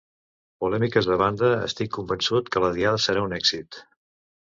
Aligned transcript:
Polèmiques 0.63 1.09
a 1.17 1.17
banda, 1.23 1.51
estic 1.67 1.93
convençut 1.99 2.53
que 2.57 2.67
la 2.67 2.75
Diada 2.81 3.07
serà 3.07 3.27
un 3.31 3.41
èxit. 3.43 3.83